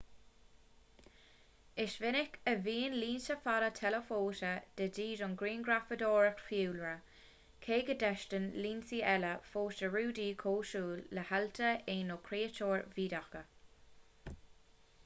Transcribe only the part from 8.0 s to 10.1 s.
dteastaíonn lionsaí eile fós do